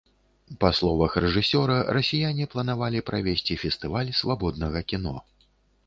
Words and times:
Па 0.63 0.69
словах 0.77 1.17
рэжысёра, 1.25 1.75
расіяне 1.99 2.49
планавалі 2.55 3.05
правесці 3.13 3.61
фестываль 3.65 4.15
свабоднага 4.25 4.79
кіно. 4.93 5.15